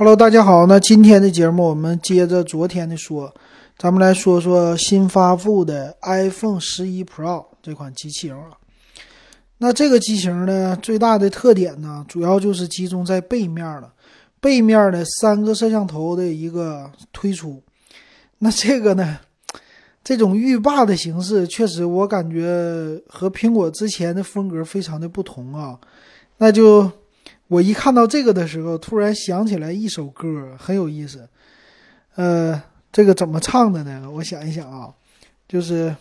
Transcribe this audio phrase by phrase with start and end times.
[0.00, 0.64] Hello，大家好。
[0.64, 3.34] 那今天的节目我们接着昨天的说，
[3.76, 8.50] 咱们来说说新发布的 iPhone 十一 Pro 这款机器人啊。
[9.56, 13.92] 那这个机型呢，最大的特点呢，主要就是集中在背面了。
[14.40, 17.60] 背面的三个摄像头的一个推出。
[18.38, 19.18] 那这个呢，
[20.04, 25.76] 这种浴霸的形式，确实我感觉和苹果之前的风格非常的不同啊。
[26.36, 26.88] 那就。
[27.48, 31.26] 我一看到这个的时候，突然想起来一首歌，很有意思。
[32.14, 32.62] 呃，
[32.92, 34.06] 这个怎么唱的呢？
[34.10, 34.92] 我想一想啊，
[35.48, 35.96] 就是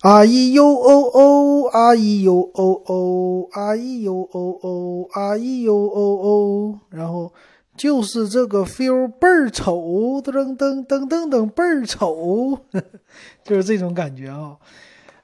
[0.00, 7.32] 啊咿哟哦哦，啊咿哟哦哦，啊咿哟哦哦，啊咿哟哦哦，然后
[7.76, 12.58] 就是这个 feel 倍儿丑，噔噔噔噔噔倍儿丑，
[13.44, 14.56] 就是这种感觉啊。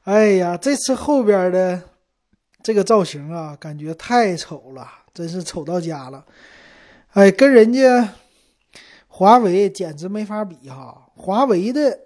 [0.05, 1.83] 哎呀，这次后边的。
[2.63, 6.25] 这个造型啊，感觉太丑了，真是丑到家了。
[7.13, 8.13] 哎，跟人家
[9.07, 11.07] 华为简直没法比哈。
[11.15, 11.97] 华为的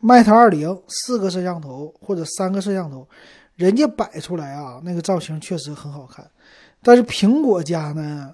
[0.00, 3.08] Mate 二零四个摄像头或者三个摄像头，
[3.56, 6.24] 人家摆出来啊，那个造型确实很好看。
[6.80, 8.32] 但是苹果家呢，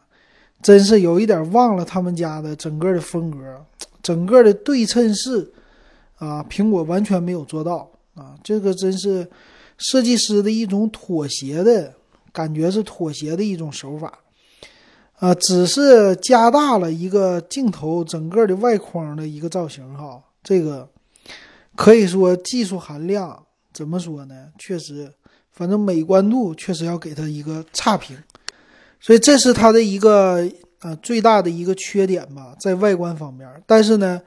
[0.60, 3.64] 真是有一点忘了他们家的整个的风格，
[4.02, 5.50] 整个的对称式
[6.19, 9.26] 啊，苹果完全没有做到啊，这个真是。
[9.80, 11.92] 设计师的一种妥协的
[12.32, 14.18] 感觉是妥协的一种手法，
[15.16, 20.88] 啊，只是加大了一个镜头整个的外框的一个造型哈，这个
[21.74, 24.48] 可以说技术含量怎么说呢？
[24.58, 25.12] 确实，
[25.50, 28.16] 反正美观度确实要给它一个差评，
[29.00, 30.46] 所以这是它的一个
[30.80, 33.48] 呃最大的一个缺点吧，在外观方面。
[33.66, 34.20] 但是呢，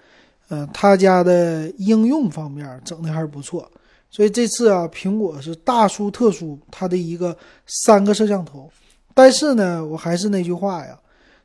[0.49, 3.69] 嗯，他家的应用方面整的还是不错。
[4.15, 8.71] 所以这次啊，苹果是大输特输它的一个三个摄像头，
[9.15, 10.95] 但是呢，我还是那句话呀，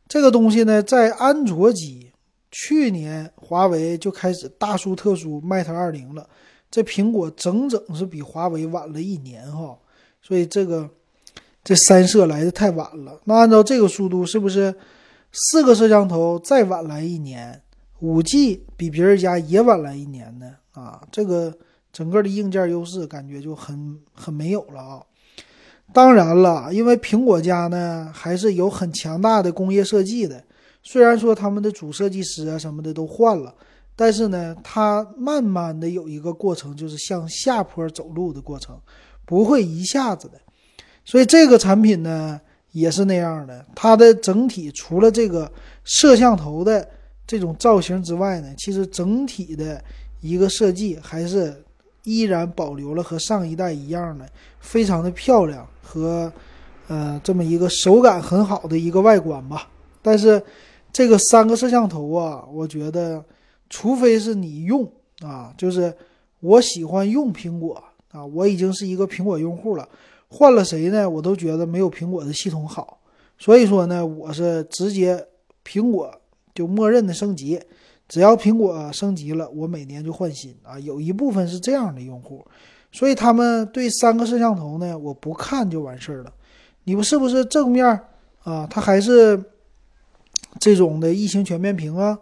[0.06, 2.12] 这个东西呢，在安卓机
[2.50, 6.28] 去年华为就开始大输特输 Mate 二零了，
[6.70, 9.78] 这苹果整整是比华为晚了一年哈，
[10.20, 10.86] 所以这个
[11.64, 13.18] 这三摄来的太晚了。
[13.24, 14.74] 那按照这个速度，是不是
[15.32, 17.62] 四个摄像头再晚来一年，
[18.00, 20.54] 五 G 比别人家也晚来一年呢？
[20.72, 21.56] 啊，这个。
[21.98, 25.02] 整个的硬件优势感觉就很很没有了啊！
[25.92, 30.40] 当然了，因为苹果家呢还是有很强大的工业设计的，
[30.84, 33.52] 虽然说他们的主设计师啊什么的都换了，
[33.96, 38.80] 但是呢，它慢慢的有一个过程，就是向下坡走路的过程，
[39.26, 40.40] 不会一下子的。
[41.04, 45.50] 所以这个产品呢也是那样的，它的整体除了这个
[45.82, 46.88] 摄像头的
[47.26, 49.82] 这种造型之外呢，其实整体的
[50.20, 51.60] 一个设计还是。
[52.08, 54.26] 依然保留了和上一代一样的
[54.60, 56.32] 非常的漂亮和，
[56.86, 59.68] 呃，这么一个手感很好的一个外观吧。
[60.00, 60.42] 但是
[60.90, 63.22] 这个三个摄像头啊，我觉得，
[63.68, 65.94] 除非是你用啊，就是
[66.40, 69.86] 我喜欢用苹果啊，我已经是一个苹果用户了，
[70.28, 72.98] 换了谁呢，我都觉得没有苹果的系统好。
[73.38, 75.22] 所以说呢，我是直接
[75.62, 76.10] 苹果
[76.54, 77.60] 就默认的升级。
[78.08, 80.78] 只要苹果升级了，我每年就换新啊。
[80.78, 82.42] 有一部分是这样的用户，
[82.90, 86.32] 所以他们对三个摄像头呢，我不看就完事儿了。
[86.84, 87.84] 你不是不是正面
[88.44, 88.66] 啊？
[88.70, 89.38] 它还是
[90.58, 92.18] 这种的异形全面屏啊？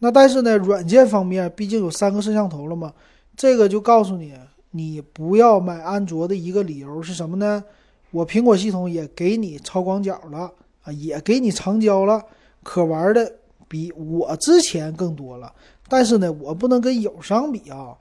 [0.00, 2.92] 那但是呢，软件方面毕竟有三个摄像头了嘛，
[3.36, 4.34] 这个就告诉你，
[4.72, 7.62] 你不要买安卓的一个理由是什么呢？
[8.10, 10.50] 我苹果系统也给你超广角了
[10.82, 12.20] 啊，也给你长焦了，
[12.64, 13.32] 可玩的。
[13.72, 15.50] 比我之前更多了，
[15.88, 17.96] 但是呢，我不能跟友商比啊，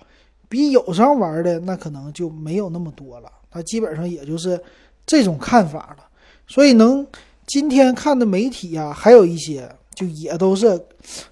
[0.49, 4.61] 比友商玩的那可能就没有那么多了，他基本上也就是
[5.05, 6.05] 这种看法了。
[6.45, 7.07] 所以能
[7.47, 10.77] 今天看的媒体啊，还有一些就也都是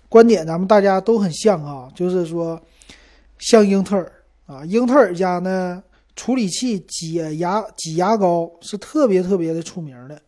[0.08, 2.58] 观点，咱们大家都很像啊，就是说
[3.40, 4.10] 像英特尔
[4.46, 5.84] 啊，英特尔家呢
[6.16, 10.22] 处理器挤牙挤牙膏是特别特别的出名的，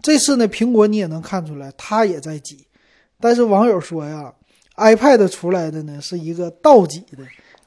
[0.00, 2.64] 这次呢苹果你也能看出来，它也在挤。
[3.20, 4.32] 但是网友说呀
[4.76, 7.18] ，iPad 出来的呢是一个倒挤的，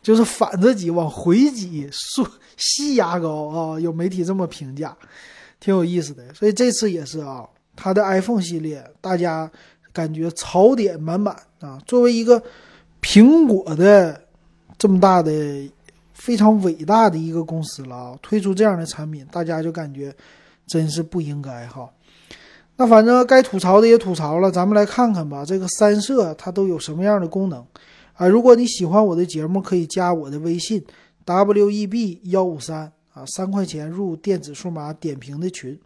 [0.02, 2.28] 就是反着挤，往回挤，说
[2.58, 3.80] 吸牙膏啊。
[3.80, 4.98] 有媒体这么评价，
[5.60, 6.34] 挺有意思的。
[6.34, 9.50] 所以这次也是啊，它的 iPhone 系列，大家
[9.92, 11.80] 感觉槽点满满啊。
[11.86, 12.42] 作为一个
[13.02, 14.20] 苹果的
[14.78, 15.32] 这么大的、
[16.14, 20.14] 非常伟大的一个公司了啊，推出这样的产品，大家就感觉
[20.66, 21.90] 真是不应该哈。
[22.84, 25.46] 那反正该吐槽的也吐槽了，咱们来看看吧。
[25.46, 27.66] 这个三摄它都有什么样的功能
[28.12, 28.28] 啊？
[28.28, 30.84] 如果你喜欢我的节目，可以加我的微信
[31.24, 35.80] w e b 幺五三啊，三块钱入电子数码点评的群。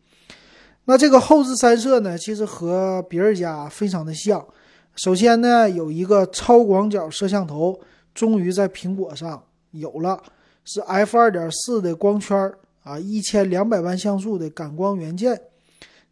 [0.86, 4.44] 那这个后置三摄呢，其实和别人家非常的像。
[4.96, 7.80] 首先呢，有一个超广角摄像头，
[8.16, 10.20] 终于在苹果上有了，
[10.66, 12.52] 是 f 二点四的光圈
[12.82, 15.40] 啊，一千两百万像素的感光元件，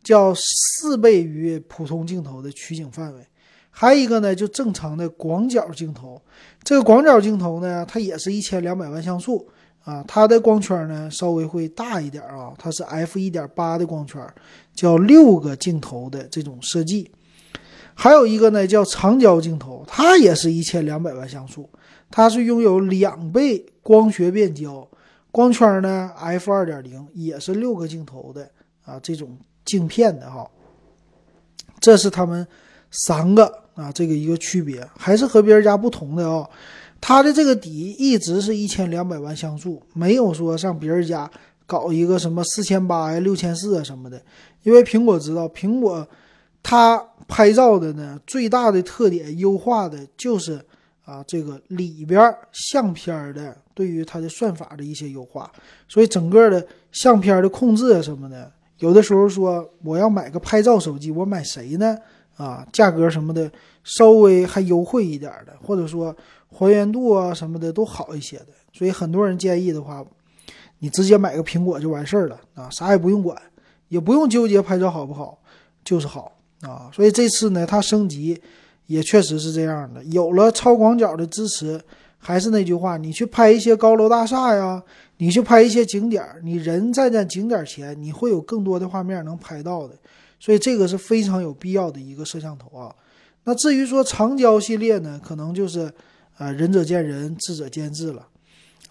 [0.05, 3.21] 叫四倍于普通镜头的取景范围。
[3.71, 6.21] 还有一个呢，就正常的广角镜头。
[6.63, 9.45] 这个广角镜头呢，它也是一千两百万像素
[9.83, 14.25] 啊，它的光圈呢稍微会大一点啊，它是 f 一点八的光圈，
[14.73, 17.11] 叫六个镜头的这种设计。
[17.93, 21.69] 还有一个呢，叫长焦镜头，它也是一千两百万像素，
[22.09, 24.87] 它是拥有两倍光学变焦，
[25.31, 28.49] 光圈呢 f 二点零，也是六个镜头的
[28.85, 30.49] 啊，这种镜片的哈。
[31.81, 32.47] 这是他们
[32.91, 33.65] 三个。
[33.75, 36.49] 啊，这个一个区别还是和别人家不同的啊，
[37.01, 41.29] 它的这个底一直是一千两百万像素，没有说上别人家
[41.65, 44.23] 搞一个什么四千八呀、六千四啊什么的。
[44.63, 46.07] 因为苹果知道，苹果
[46.63, 50.57] 它拍照的呢最大的特点优化的就是
[51.03, 55.51] 啊这个里边相片的对于它的算法的一些优化，
[55.89, 58.49] 所以整个的相片的控制啊什么的，
[58.79, 61.97] 有的时候说我要买个拍照手机，我买谁呢？
[62.37, 63.49] 啊，价格什么的
[63.83, 66.13] 稍微还优惠一点的，或者说
[66.49, 70.05] 还原度啊什么的都好一些的，所以很多人建议的话，
[70.79, 73.41] 你直接买个苹果就完事儿了啊，啥也不用管，
[73.87, 75.39] 也不用纠结拍照好不好，
[75.83, 76.91] 就是好啊。
[76.93, 78.41] 所以这次呢，它升级
[78.87, 81.81] 也确实是这样的，有了超广角的支持。
[82.27, 84.81] 还是那句话，你去拍一些高楼大厦呀，
[85.17, 89.93] 你去拍一些景点你人站在景点前，你会有更多的画面能拍到的。
[90.39, 92.93] 所以这个是非常有必要的一个摄像头啊。
[93.43, 95.91] 那至于说长焦系列呢，可能就是
[96.39, 98.27] 呃仁者见仁，智者见智了。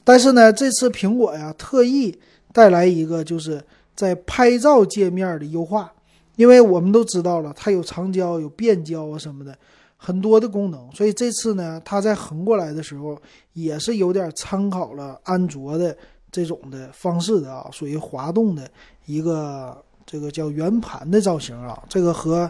[0.05, 2.17] 但是呢，这次苹果呀特意
[2.53, 3.61] 带来一个就是
[3.97, 5.93] 在拍照界面的优化，
[6.37, 9.59] 因为我们都知道了，它有长焦、有变焦啊什么的
[10.05, 10.91] 很多的功能。
[10.93, 13.17] 所以这次呢，它在横过来的时候
[13.55, 15.97] 也是有点参考了安卓的
[16.31, 18.69] 这种的方式的啊，属于滑动的
[19.07, 19.83] 一个。
[20.07, 22.49] 这个叫圆盘的造型啊，这个和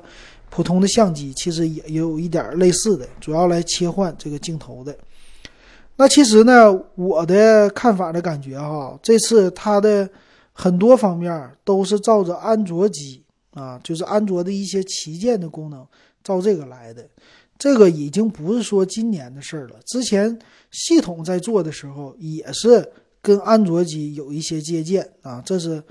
[0.51, 4.95] 普通的相机其实也有一点类似的，主要来切换这个镜头的。
[5.95, 10.07] 那其实呢，我的看法的感觉哈，这次它的
[10.53, 13.23] 很多方面都是照着安卓机
[13.53, 15.87] 啊，就是安卓的一些旗舰的功能
[16.25, 17.09] 照这个来的。
[17.59, 20.39] 这个已经不是说今年的事儿了，之前
[20.71, 25.83] 系统在做的时候也是跟安卓机有一些借鉴啊，这是。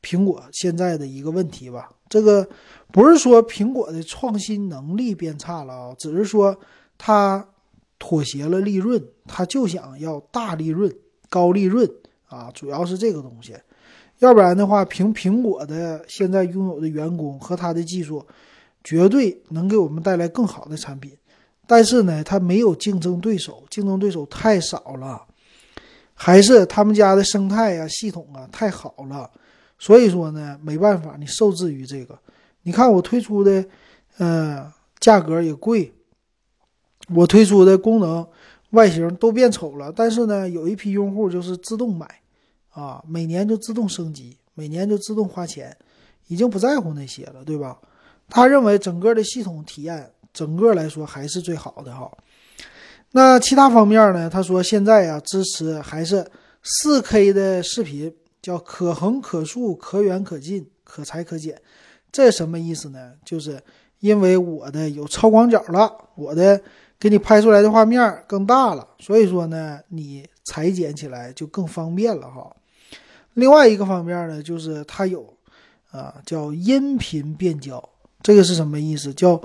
[0.00, 2.48] 苹果现在的一个问题吧，这个
[2.92, 6.56] 不是说苹果的创新能力变差了啊，只是说
[6.96, 7.44] 它
[7.98, 10.90] 妥协了利润，它就想要大利润、
[11.28, 11.90] 高利润
[12.28, 13.56] 啊，主要是这个东西。
[14.20, 18.24] 要不然的话，凭苹果的现在拥有的员工和它的技术，
[18.88, 21.12] 绝对能给我们带来更好的产品。
[21.66, 25.22] 但是呢，它没有竞争对手，竞争对手太少了，
[26.14, 29.30] 还是他们家的生态呀、系统啊太好了。
[29.78, 32.18] 所以说呢，没办法，你受制于这个。
[32.62, 33.62] 你看我推出的，
[34.16, 35.92] 呃，价格也贵，
[37.14, 38.26] 我推出的功能、
[38.70, 39.92] 外形都变丑了。
[39.94, 42.08] 但是呢，有一批用户就是自动买，
[42.70, 45.76] 啊，每年就自动升级，每年就自动花钱，
[46.28, 47.78] 已经不在乎那些了，对吧？
[48.28, 52.10] 他认为整个的系统体验，整个来说还是最好的哈。
[53.12, 54.28] 那其他方面呢？
[54.28, 56.24] 他说现在呀，支持还是
[56.62, 58.14] 四 K 的视频。
[58.40, 61.60] 叫可横可竖可远可近可裁可剪，
[62.12, 63.12] 这什么意思呢？
[63.24, 63.60] 就是
[63.98, 66.58] 因为我的有超广角了，我的
[67.00, 72.48] 给你拍出来的画面更大了，所以说呢，你裁剪起来就更方便了哈。
[73.34, 75.36] 另外一个方面呢，就是它有
[75.90, 77.86] 啊叫音频变焦，
[78.28, 79.10] 这个是什么意思？
[79.14, 79.40] 叫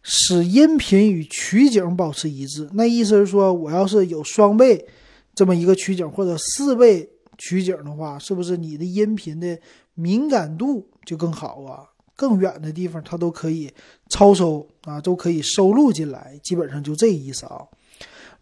[0.00, 2.68] 使音频与取景保持一致。
[2.74, 4.86] 那意思是说，我要是有双倍
[5.34, 7.10] 这么一个取景，或者四倍。
[7.36, 9.58] 取景的话，是不是你的音频的
[9.94, 11.82] 敏感度就更好啊？
[12.14, 13.68] 更远的地方它都可以
[14.08, 17.62] 超收啊，都可以收录进来，基本上就这意思啊。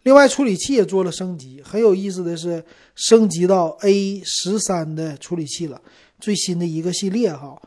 [0.03, 2.63] 另外，处理器也做了升级，很有意思的是
[2.93, 5.81] 升级到 A 十三的处理器了，
[6.19, 7.59] 最新的一个系列哈。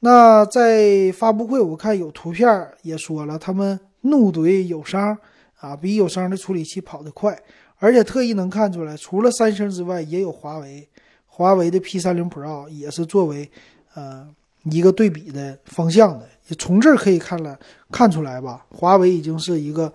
[0.00, 5.16] 那在发布会我看有图片也说了，他们怒怼友商
[5.58, 7.38] 啊，比友商的处理器跑得快。
[7.78, 10.88] 而且特意能看出来，除了三星之外，也有华为。
[11.26, 13.50] 华为的 P 三零 Pro 也是作为，
[13.94, 14.26] 呃，
[14.64, 16.26] 一个对比的方向的。
[16.48, 17.58] 也从这儿可以看了
[17.92, 19.92] 看出来吧，华为已经是一个，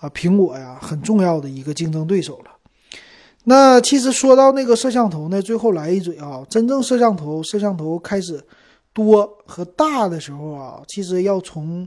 [0.00, 2.50] 啊，苹果呀很重要的一个竞争对手了。
[3.44, 8.38] 那其实说到那个摄像头呢，最后来一嘴啊，真正摄像头，摄像头开始
[8.92, 11.86] 多和大的时候啊，其实要从，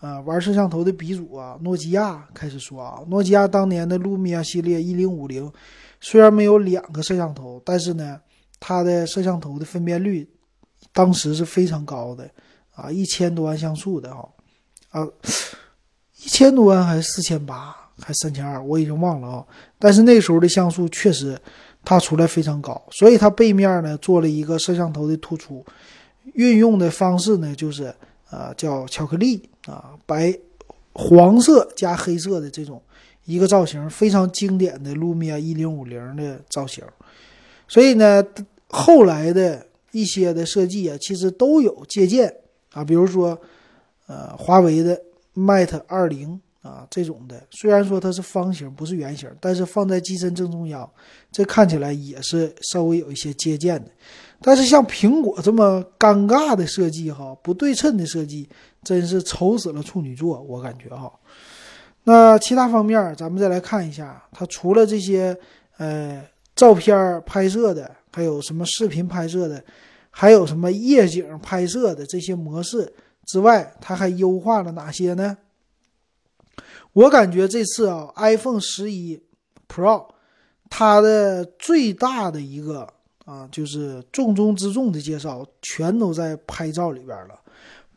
[0.00, 3.00] 呃，玩摄像头的鼻祖啊，诺基亚开始说啊。
[3.08, 5.52] 诺基亚当年的路米亚系列一零五零，
[6.00, 8.20] 虽然没有两个摄像头，但是呢，
[8.60, 10.28] 它的摄像头的分辨率
[10.92, 12.30] 当时是非常高的
[12.74, 14.28] 啊，一千多万像素的哈，
[14.90, 15.06] 啊，
[16.22, 19.46] 一千多万还是四千八还三千二，我已经忘了啊。
[19.78, 21.38] 但是那时候的像素确实。
[21.88, 25.64] 它出来非常高，所以它背面呢做了一个摄像头的突出，
[26.36, 27.92] 运用的方式呢就是
[28.30, 30.32] 啊叫巧克力啊白
[30.92, 32.80] 黄色加黑色的这种
[33.24, 36.84] 一个造型，非常经典的路米亚一零五零的造型。
[37.68, 38.24] 所以呢
[38.68, 42.32] 后来的一些的设计啊，其实都有借鉴
[42.72, 43.38] 啊，比如说
[44.06, 45.00] 呃华为的
[45.34, 46.40] Mate 二零。
[46.62, 50.90] 啊，这种的虽然说它是方形，不是圆形，但是放在机身正中央，
[51.30, 53.88] 这看起来也是稍微有一些借鉴的。
[54.40, 58.48] 但是像苹果这么尴尬的设计，哈，不对称的设计，
[58.82, 61.12] 真是愁死了处女座，我感觉哈。
[62.04, 65.36] 那其他方面，咱们再来看一下，它除了这些
[65.78, 66.22] 呃
[66.54, 69.62] 照片拍摄的，还有什么视频拍摄的，
[70.10, 72.92] 还有什么夜景拍摄的这些模式
[73.24, 75.36] 之外，它还优化了哪些呢？
[76.92, 79.20] 我感觉这次啊，iPhone 十一
[79.68, 80.06] Pro
[80.70, 82.88] 它的最大的一个
[83.26, 87.38] 啊，就是重中之重的介绍，全都在拍照里边了。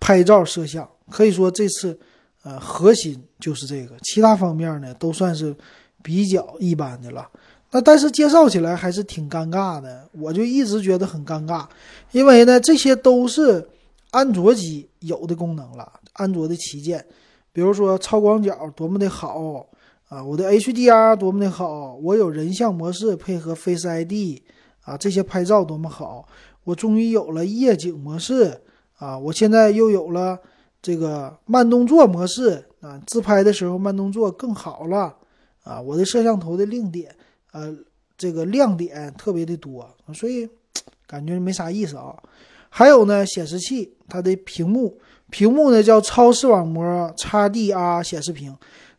[0.02, 1.98] 拍照摄像可以说这次
[2.44, 5.56] 呃核心就是这个，其他方面呢都算是
[6.02, 7.30] 比较一般的了。
[7.72, 11.68] 那但是介绍起来还是挺尴尬的，我就一直觉得很尴尬，
[12.12, 13.70] 因为呢这些都是
[14.10, 17.06] 安卓机有的功能了，安卓的旗舰。
[17.52, 19.68] 比如说超广角多么的好
[20.08, 24.42] 啊，我的 HDR 多么的好，我有人像模式配合 Face ID
[24.90, 26.28] 啊，这些拍照多么好，
[26.64, 28.60] 我终于有了夜景模式
[28.98, 30.40] 啊，我现在又有了
[30.82, 35.16] 这个慢动作模式啊，自拍的时候慢动作更好了
[35.64, 37.16] 啊，我的摄像头的亮点
[37.52, 37.72] 呃，
[38.18, 40.50] 这个亮点特别的多，所以
[41.06, 42.16] 感觉没啥意思啊。
[42.70, 45.00] 还有呢，显示器它的屏幕。
[45.30, 46.84] 屏幕呢叫超视网膜
[47.16, 48.56] XDR 显示屏，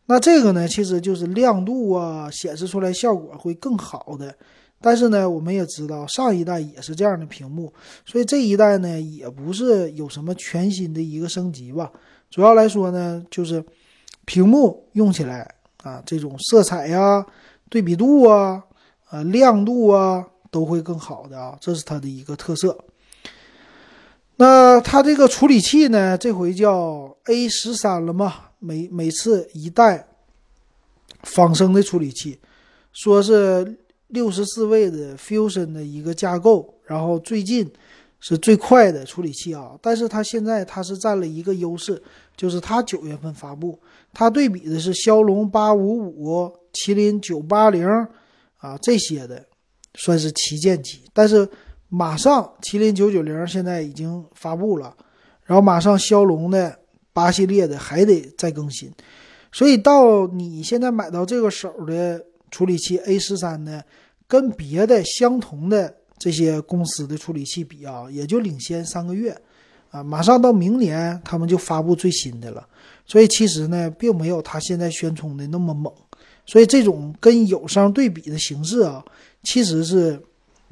[0.06, 4.32] 那这个呢其实就是亮度啊，显示出来效果会更好的。
[4.81, 7.73] 但是呢，我们也知道上一代也是这样的屏幕，
[8.07, 11.91] 所以这一代呢也不是有什么全新的一个升级吧。
[12.31, 13.63] 主要来说呢，就是
[14.25, 17.27] 屏幕用起来啊，这种色彩呀、
[17.69, 18.65] 对比度啊、
[19.09, 22.79] 啊亮度啊都会更好的啊，这是它的一个特色。
[24.37, 26.17] 那它这个处理器呢？
[26.17, 28.35] 这回叫 A 十三了嘛？
[28.59, 30.09] 每每次一代
[31.23, 32.39] 仿生的处理器，
[32.93, 33.79] 说是
[34.11, 37.71] 六十四位的 Fusion 的一个架构，然后最近
[38.21, 39.73] 是最快的处理器啊。
[39.83, 42.02] 但是它现在它是占了一个优势，
[42.37, 43.79] 就是它九月份发布，
[44.12, 47.87] 它对比的是骁龙八五五、麒麟九八零
[48.59, 49.45] 啊这些的，
[49.95, 51.49] 算是旗舰机，但是。
[51.93, 54.97] 马上麒麟九九零现在已经发布了，
[55.43, 56.79] 然后马上骁龙的
[57.12, 58.88] 八系列的还得再更新，
[59.50, 63.83] 所以到你现在买到这个手的处理器 A 十三呢，
[64.26, 69.37] 跟别的相同的这些公司的处理器比啊，也就领先三个月，
[69.90, 72.66] 啊，马上到明年他们就发布最新的了，
[73.07, 75.92] 所以其实呢，并没有他现在宣冲的那么猛，
[76.45, 79.04] 所以这种跟友商对比的形式啊，
[79.42, 80.21] 其实是。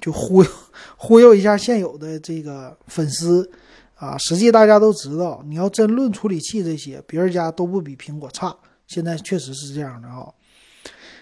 [0.01, 0.51] 就忽悠
[0.97, 3.51] 忽悠一下现有的这个粉丝
[3.97, 8.57] 啊，实际大家都知道，你要真论处理器这些，别人家都不比苹果差。
[8.87, 10.33] 现在确实是这样的啊。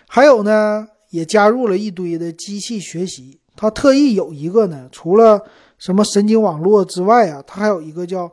[0.06, 5.44] 还有呢，也加入了一堆的机器学习，它特意有一个呢，除了
[5.78, 8.32] 什么神经网络之外啊，它还有一个叫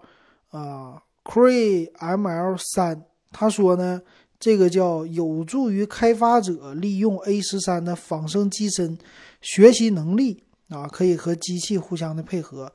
[0.51, 4.01] 啊 Cray ML 三，他说呢，
[4.39, 8.97] 这个叫有助于开发者利用 A 十三的仿生机身。
[9.41, 12.71] 学习能力啊，可以和机器互相的配合，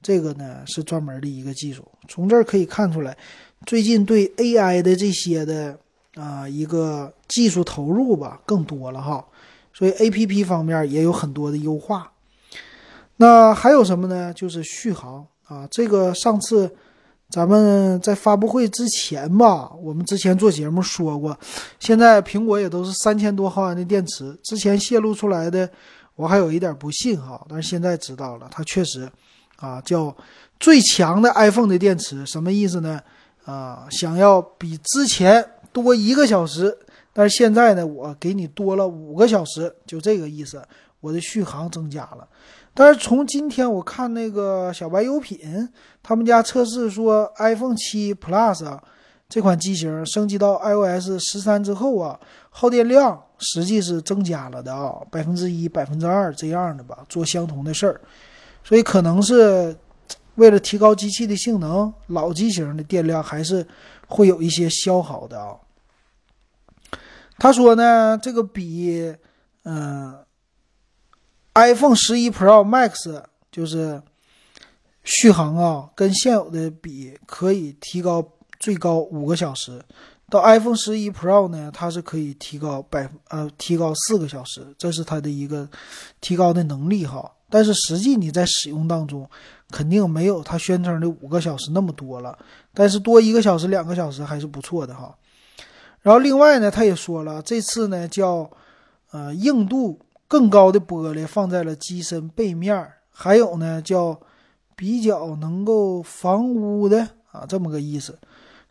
[0.00, 1.84] 这个呢是专门的一个技术。
[2.08, 3.18] 从这儿可以看出来，
[3.66, 5.76] 最近对 AI 的这些的
[6.14, 9.24] 啊一个技术投入吧更多了哈，
[9.72, 12.12] 所以 APP 方面也有很多的优化。
[13.16, 14.32] 那还有什么呢？
[14.34, 16.74] 就是续航啊，这个上次
[17.28, 21.38] 咱们在发布会之前吧，我们之前做节目说过，
[21.78, 25.68] 现在苹果也都是三千多毫安的电池，之前泄露出来的。
[26.14, 29.10] 我还有一点不信哈，但是现在知道了，它确实，
[29.56, 30.14] 啊，叫
[30.60, 33.00] 最强的 iPhone 的电池，什么意思呢？
[33.46, 35.42] 啊，想要比之前
[35.72, 36.76] 多一个小时，
[37.12, 40.62] 但是现在呢，我给你多了五个小时，就这个意思，
[41.00, 42.26] 我的续航增加了。
[42.74, 45.68] 但是从今天我看那个小白优品，
[46.02, 48.82] 他们家测试说，iPhone 七 Plus 啊
[49.28, 52.18] 这款机型升级到 iOS 十三之后啊，
[52.50, 58.00] 耗电量实际是增加了的啊，百分之一、百分之二这样的吧，做相同的事儿，
[58.64, 59.76] 所以可能是
[60.36, 63.66] 为了提高机器的性能，老机型的电量还是
[64.12, 65.56] 会有一些消耗的啊。
[67.38, 69.14] 他说呢，这个比
[69.64, 70.18] 嗯。
[71.54, 74.02] iPhone 十一 Pro Max 就是
[75.04, 78.26] 续航啊，跟现有的比可以提高
[78.58, 79.84] 最高五个小时。
[80.30, 85.68] 到 iPhone 十一 Pro 呢，它是可以提高百呃提高四个小时，这是它的一个
[86.22, 87.30] 提高的能力哈。
[87.50, 89.28] 但是实际你在使用当中，
[89.72, 92.38] 肯定没有它宣称的五个小时那么多了。
[92.72, 95.12] 但是多一个小时、两个小时还是不错的哈。
[96.02, 98.48] 然后另外呢，他也说了，这次呢叫
[99.10, 99.98] 呃硬度。
[100.28, 104.18] 更高的玻璃放在了机身背面，还有呢，叫
[104.74, 108.18] 比较能够防污的啊，这么个意思。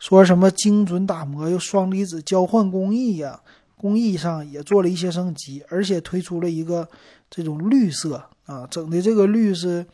[0.00, 3.40] 说什么精准打磨又双离子交换工艺呀，
[3.76, 6.88] 工艺上也做了一些升级，而且推出了一个
[7.30, 9.86] 这种绿色啊，整的这个绿是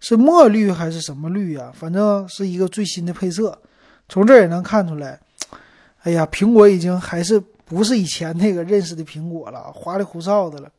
[0.00, 1.70] 是墨绿还是什么绿呀？
[1.74, 3.56] 反正是一个最新的配色。
[4.08, 5.20] 从这也能看出来，
[6.02, 10.70] 哎呀，苹果已经还是不是以前那个认识的苹果了，花里胡哨的了。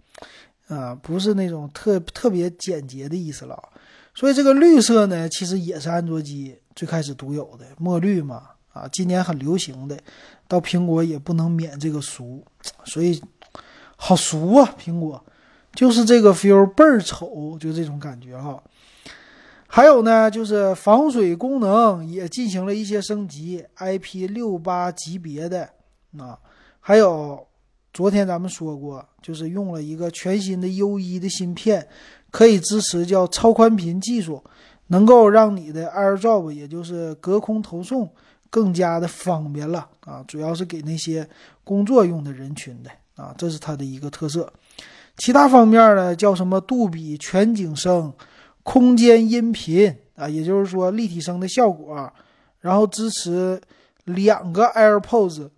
[0.67, 3.61] 啊，不是那种特特别简洁的意思了，
[4.15, 9.99] 所以这个绿色呢，其实也是安卓机最开始独有的墨绿嘛，啊，今年很流行的，
[10.47, 12.41] 到苹果也不能免这个俗，
[12.85, 13.21] 所以
[13.97, 15.21] 好俗啊，苹果
[15.73, 18.63] 就是这个 feel 倍儿丑，就这种感觉哈。
[19.73, 25.69] 还有呢，就是防水功能也进行了一些升级，IP 六八级别的
[26.17, 26.37] 啊，
[26.81, 27.47] 还有。
[27.93, 31.85] 昨天咱们说过，就是用了一个全新的 U 一的芯片，
[32.31, 34.41] 可以支持叫超宽频技术，
[34.87, 38.09] 能够让你的 AirDrop，也就是隔空投送
[38.49, 40.23] 更加的方便了啊！
[40.25, 41.27] 主要是给那些
[41.65, 42.89] 工作用的人群的
[43.21, 44.53] 啊，这是它的一个特色。
[45.17, 48.13] 其他方面呢，叫什么杜比全景声、
[48.63, 52.11] 空间音频啊，也就是说立体声的效果，
[52.59, 53.61] 然后支持
[54.05, 55.49] 两个 AirPods。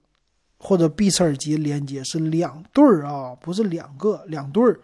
[0.66, 4.80] 或者 B 次耳机连接是两对儿啊，不是两个，两对儿，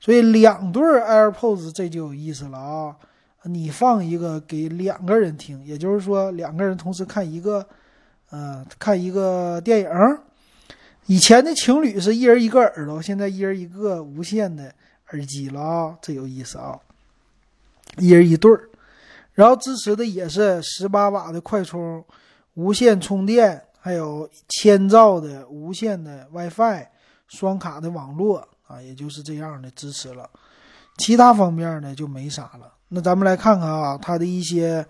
[0.00, 2.96] 所以两对 AirPods 这就有意思了啊！
[3.44, 7.64] 你放一个给两个人听，也就是说两个人同时看一个，
[8.30, 9.88] 呃，看一个电影。
[11.06, 14.74] 以前的情侣是一人一个耳朵，现在一人一个无线的
[15.12, 16.76] 耳机了啊，这有意思啊！
[17.98, 18.68] 一人一对儿，
[19.32, 22.04] 然后支持的也是十八瓦的快充，
[22.54, 23.62] 无线充电。
[23.82, 26.86] 还有千兆的无线的 WiFi，
[27.28, 30.28] 双卡的网络啊，也就是这样的支持了。
[30.98, 32.70] 其他方面呢就没啥了。
[32.88, 34.86] 那咱们来看看啊，它的一些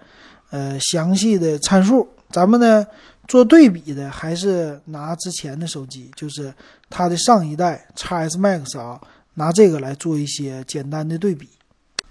[0.51, 2.09] 呃详细的参数。
[2.31, 2.85] 咱们呢
[3.29, 6.53] 做对比的还是拿之前的手机，就是
[6.89, 9.01] 它的上一代 x S Max 啊，
[9.35, 11.49] 拿这个来做一些简单的对比。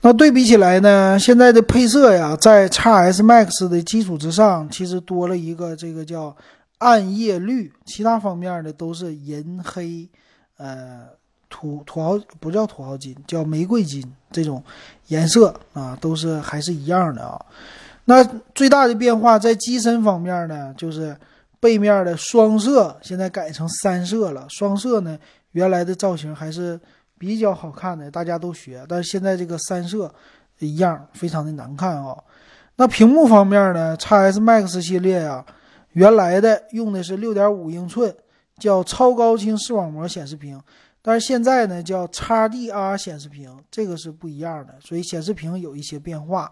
[0.02, 6.36] 那对比起来呢，现在的配色呀，在 x S Max 的基础之上，其实多了一个这个叫。
[6.80, 10.08] 暗夜绿，其他方面的都是银黑，
[10.56, 11.02] 呃，
[11.50, 14.64] 土土豪不叫土豪金，叫玫瑰金这种
[15.08, 17.38] 颜色啊，都是还是一样的啊。
[18.06, 18.24] 那
[18.56, 21.14] 最大的变化在机身方面呢，就是
[21.60, 24.46] 背面的双色现在改成三色了。
[24.48, 25.20] 双色呢，
[25.52, 26.80] 原来的造型还是
[27.20, 30.12] 比较好看的，大家都学，但是现在这个三色
[30.58, 32.18] 一样非常的难看啊。
[32.78, 35.46] 那屏幕方面呢，x S Max 系列呀。
[35.94, 38.16] 原来的用的是六点五英寸，
[38.60, 40.62] 叫超高清视网膜显示屏，
[41.02, 46.52] 但是现在呢叫 XDR 显示屏，这个是不一样的，所以显示屏有一些变化。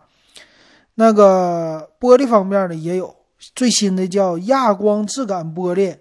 [0.96, 3.16] 那个玻璃方面呢也有
[3.56, 5.96] 最新的叫亚光质感玻璃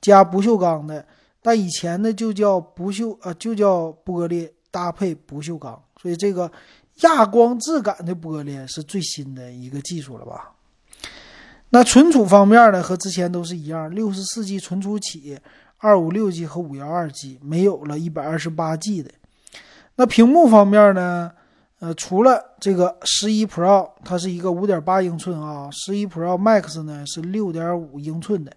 [0.00, 1.04] 加不锈钢的，
[1.48, 6.52] 但以前呢就叫不锈呃就叫玻璃搭配不锈钢，所以这个
[7.00, 10.52] 亚光质感的玻璃是最新的一个技术了吧？
[11.70, 15.38] 那存储方面呢，和之前都是一样，六十四 G 存储起，
[15.78, 19.10] 二五六 G 和五幺二 G，没有了一百二十八 G 的。
[19.96, 21.32] 那屏幕方面呢，
[21.78, 28.52] 呃，除了这个十一 Pro，它是一个五点八英寸啊，十一 Pro Max 呢是六点五英寸的。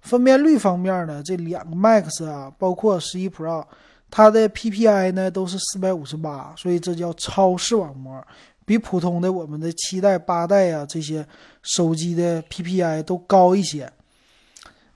[0.00, 3.64] 分辨率方面呢，这两个 Max 啊，包括十一 Pro，
[4.10, 8.26] 它的 PPI 呢都是四百五十八，所以这叫超视网膜。
[8.66, 11.26] 比普通的我们的七代、八代啊这些
[11.62, 13.92] 手机的 PPI 都高一些。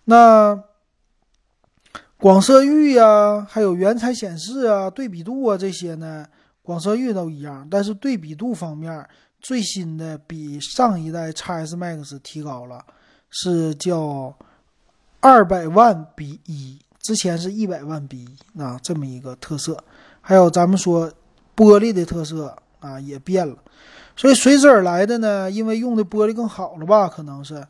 [0.04, 0.62] 那
[2.18, 6.24] 广色域呀，还有原彩显示啊、对比度啊这些呢，
[6.62, 9.04] 广色域都一样，但是对比度方面，
[9.40, 12.84] 最新的比上一代 x S Max 提高了，
[13.30, 14.32] 是叫
[15.24, 19.74] 二百万比一，之前是一百万比一啊，这么一个特色。
[20.20, 21.10] 还有咱们说
[21.56, 23.56] 玻璃的特色啊也变了，
[24.14, 27.66] 所以随之而来的呢，因为用的玻璃更好了吧，可能是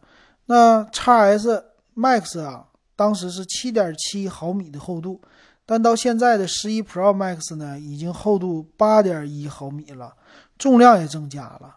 [0.46, 1.64] 那 x S
[1.94, 2.64] Max 啊，
[2.96, 5.20] 当时是七点七毫米的厚度。
[5.64, 10.12] 但到现在的十一 Pro Max 呢，已经厚度八点一毫米了，
[10.58, 11.76] 重量也增加了，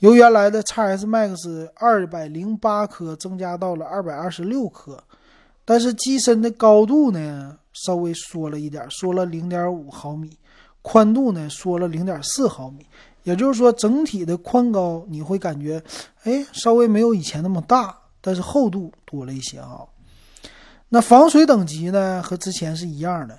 [0.00, 5.02] 由原来的 x S Max 二百零八克增加到了二百二十六克，
[5.64, 10.30] 但是机身的高度呢稍微缩了一点，缩了零点五毫米，
[10.82, 12.84] 宽度呢缩了零点四毫米，
[13.22, 15.82] 也就是说整体的宽高你会感觉，
[16.24, 19.80] 哎，稍微没有以前那么大，但是厚度多了一些啊。
[20.90, 23.38] 那防水等级呢，和之前是一样的。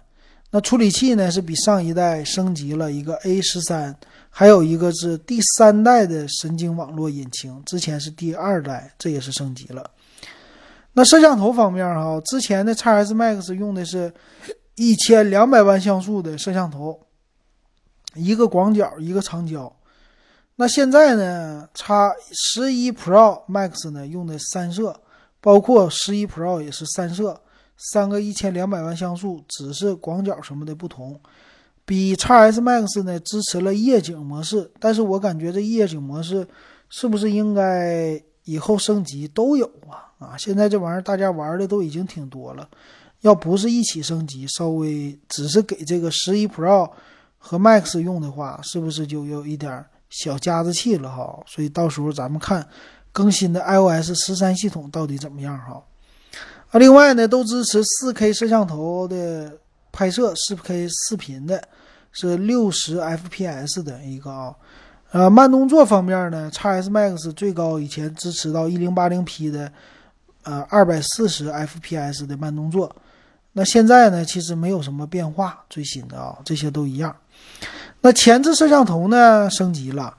[0.51, 3.95] 那处理器呢，是比上一代升级了一个 A 十三，
[4.29, 9.89] 还有一个是第三代的神经网络引擎，之前是第二代，这也是升级了。
[10.97, 14.13] 那摄像头方面哈，之前的 x S Max 用的是
[14.75, 16.97] 一千两百万像素的摄像头，
[18.15, 19.71] 一个广角，一个长焦。
[20.55, 21.93] 那现在呢，x
[22.31, 24.97] 十一 Pro Max 呢用的三摄，
[25.41, 27.41] 包括十一 Pro 也是三摄。
[27.77, 31.19] 三个一千两百万像素，只是广角什么的不同。
[31.83, 36.47] 比 x S Max 呢支持了夜景模式，但是我感觉这夜景模式
[36.89, 40.09] 是不是应该以后升级都有啊？
[40.17, 42.67] 啊，现在这玩意儿大家玩的都已经挺多了，
[43.21, 46.89] 要不是一起升级，稍微只是给这个十一 Pro
[47.37, 51.43] 和 Max 用的话，是不是就有一点小加子气了哈？
[51.45, 52.65] 所以到时候咱们看
[53.11, 55.83] 更新的 iOS 十三系统到底怎么样哈？
[56.71, 59.57] 啊，另外呢，都支持 4K 摄像头的
[59.91, 61.61] 拍摄，4K 视频的，
[62.11, 64.55] 是六十 FPS 的一个啊。
[65.15, 69.71] 呃，慢动作方面呢，x S Max 最高以前支持到 1080P 的，
[70.43, 72.93] 呃，二百四十 FPS 的慢动作。
[73.53, 77.15] 那现在呢，其实没有什么变化，最新的啊，这些都一样。
[78.01, 80.13] 那前置摄像头呢，升级了。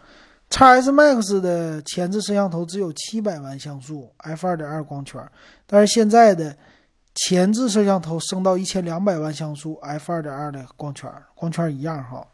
[0.49, 5.21] x S Max 的前置摄像头只有七百万像素，f 二点二光圈，
[5.67, 6.57] 但是现在的
[7.15, 12.27] 前置摄像头升到一千两百万像素，f 二点二的光圈，光圈一样哈，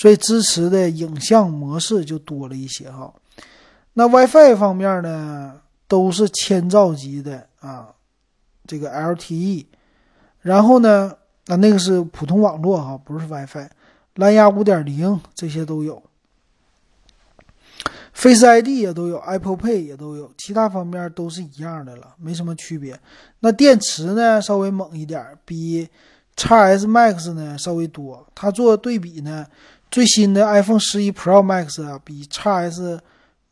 [0.00, 3.12] 所以支持的影像模式就多了一些哈。
[3.92, 7.88] 那 WiFi 方面呢，都是千兆级的啊，
[8.66, 9.66] 这个 LTE，
[10.40, 11.14] 然后呢，
[11.48, 13.68] 啊那个是普通网络哈，不是 WiFi，
[14.14, 16.02] 蓝牙五点零这些都有。
[18.14, 22.98] Face ID 也都有，Apple Pay 也都有，其他方面都是一样的了，没什么区别。
[23.40, 25.86] 那电池呢，稍微猛一点，比
[26.36, 28.26] x S Max 呢稍微多。
[28.34, 29.46] 它做对比呢，
[29.90, 33.00] 最新的 iPhone 十一 Pro Max 啊，比 x S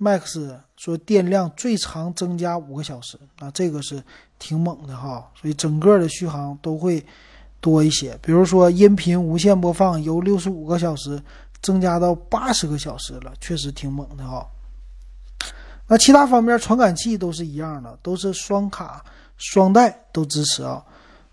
[0.01, 4.03] Max 说电量最长增加五个小时，那这个是
[4.39, 5.31] 挺猛的哈。
[5.41, 7.05] 所以整个的续航都会
[7.61, 8.19] 多一些。
[8.23, 11.23] 比如说音频无线播放由六十五个小时。
[11.61, 14.47] 增加到八十个小时了，确实挺猛的哈。
[15.89, 19.05] 那其他方面传感器都是一样的，都是双卡
[19.37, 20.81] 双待都支持啊。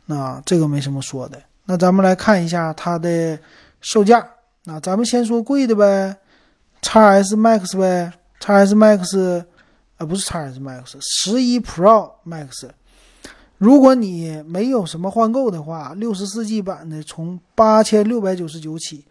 [0.07, 1.39] 那这个没什么说的。
[1.65, 3.39] 那咱们来看一下它的
[3.81, 4.27] 售价。
[4.65, 6.17] 那咱们先说贵的呗
[6.81, 9.45] ，x S Max 呗，x S Max
[9.97, 12.69] 啊不是 x S Max，十一 Pro Max。
[13.57, 19.05] 如果你没有什么换购的话，六十四 G 版的从八千六百九十九起。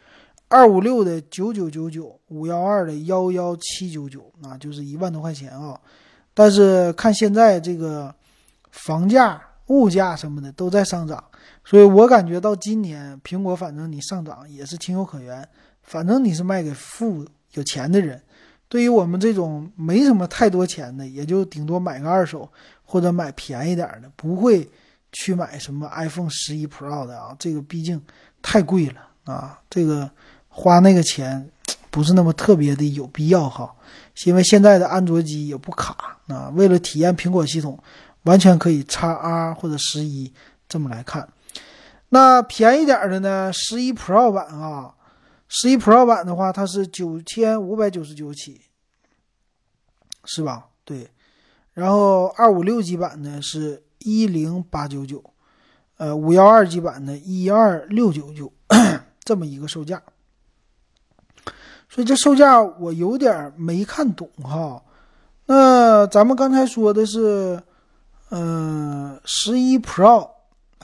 [0.48, 5.80] 二五六的九九九九，五幺二的幺幺七九九，那就是一万多块钱啊。
[6.34, 8.14] 但是看现在这个
[8.70, 11.24] 房价、物价什么的都在上涨，
[11.64, 15.46] 所以我感觉到今年苹果反正你上涨也是情有可原。
[15.82, 18.20] 反正你是卖给富有钱的人，
[18.68, 22.50] 对于我们这种没什么太多钱的，也就顶多买个二手
[22.82, 24.68] 或者买便宜点的，不会
[25.12, 27.36] 去买什么 iPhone 十一 Pro 的啊。
[27.38, 28.00] 这个毕竟
[28.42, 30.10] 太贵了啊，这个。
[30.56, 31.50] 花那个钱
[31.90, 33.74] 不是那么特别的有必要哈，
[34.24, 36.48] 因为现在的安卓机也不卡啊。
[36.54, 37.76] 为了体验苹果系统，
[38.22, 40.32] 完全可以叉 R 或者十一
[40.68, 41.28] 这么来看。
[42.14, 43.52] 那便宜点的呢？
[43.52, 44.94] 十一 Pro 版啊，
[45.48, 48.60] 十一 Pro 版的话，它是九千五百九十九起，
[50.24, 50.66] 是吧？
[50.84, 51.10] 对。
[51.72, 55.24] 然后二五六 G 版呢是一零八九九，
[55.96, 58.52] 呃，五幺二 G 版的一二六九九，
[59.24, 60.00] 这么一个售价。
[61.88, 64.80] 所以这售价我有点没看懂哈。
[65.46, 67.60] 那咱们刚才说的是，
[68.30, 70.30] 嗯，十一 Pro，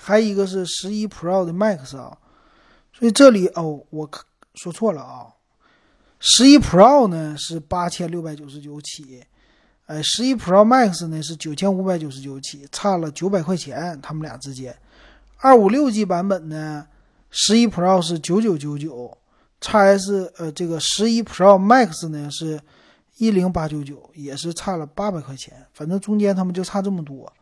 [0.02, 2.16] 还有一个是十一 Pro 的 Max 啊。
[2.92, 4.10] 所以这里哦，我
[4.54, 5.26] 说错了啊，
[6.18, 9.22] 十一 Pro 呢是八千六百九十九起，
[9.86, 14.76] 哎，十一 Pro Max 呢是九千五百九十九起，差了九百块钱，他们俩之间。
[15.38, 16.86] 二五六 G 版本呢，
[17.30, 19.16] 十一 Pro 是九九九九
[19.60, 22.60] ，x S 呃这个十一 Pro Max 呢是
[23.16, 27.32] 一零八九九，也是差了八百块钱，反正中间他们就差这么多。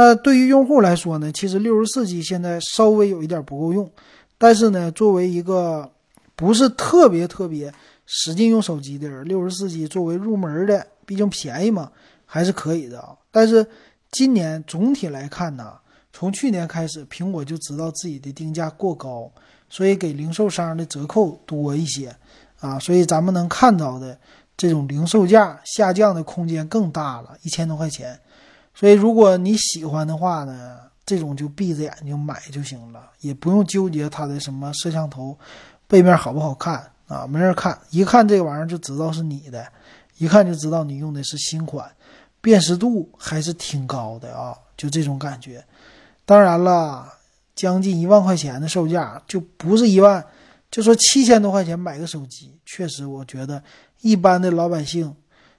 [0.00, 3.90] 那对于用户来说呢，其实六十四 G 现在稍微有一点不够用，
[4.38, 5.90] 但是呢，作为一个
[6.36, 7.74] 不是特别特别
[8.06, 11.90] 使劲用手机的人，六十四 G 作为入门的，毕竟便宜嘛，
[12.24, 13.16] 还是可以的啊。
[13.32, 13.66] 但是
[14.12, 15.72] 今年总体来看呢。
[16.10, 19.30] 从去年开始，苹果就知道自己的定价过高，
[19.68, 22.12] 所以给零售商的折扣多一些
[22.60, 24.16] 啊，所以咱们能看到的
[24.56, 28.18] 这种零售价下降的空间更大了，一千多块钱。
[28.78, 35.36] 所以如果你喜欢的话呢，这种就闭着眼睛买就行了，也不用纠结它的什么摄像头
[35.88, 39.66] 背面好不好看啊，没人看，一看这玩意儿就知道是你的，
[40.18, 41.90] 一看就知道你用的是新款，
[42.40, 45.64] 辨识度还是挺高的啊，就这种感觉。
[46.24, 47.12] 当然了，
[47.56, 50.24] 将近一万块钱的售价就不是一万，
[50.70, 53.60] 就说七千多块钱买个手机，确实我觉得
[54.02, 55.12] 一般的老百姓，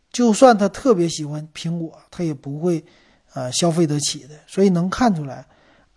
[0.10, 2.86] 就算他特别喜欢苹果，他也不会，
[3.34, 4.36] 呃，消费得起的。
[4.48, 5.46] 所以能看出来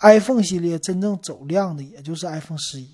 [0.00, 2.88] ，iPhone 系列真正走量的也就是 iPhone 十一，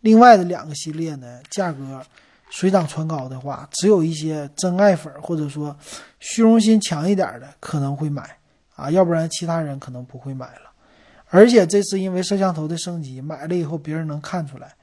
[0.00, 2.02] 另外的两个系列呢，价格
[2.50, 5.76] 水涨船高的话，只有一些真爱粉或者说
[6.18, 8.36] 虚荣心强一点的可能会买
[8.74, 10.70] 啊，要不然其他人可能不会买了。
[11.28, 14.74] 而且这次因为摄像头的升级，买了以后别人能看出来，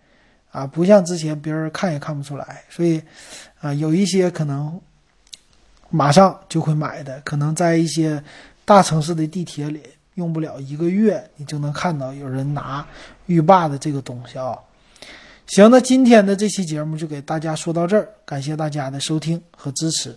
[0.50, 3.02] 啊，不像之前别人看也看不出来，所以，
[3.60, 4.80] 啊，有一些可能
[5.90, 8.24] 马上就会买的，可能在一些
[8.68, 9.82] 大城市的地铁里，
[10.16, 12.86] 用不了一个月，你就能看到有人拿
[13.28, 14.60] 浴霸的这个东西啊。
[15.46, 20.14] 行，那今天的这期节目就给大家说到这儿，感谢大家的收听和支持。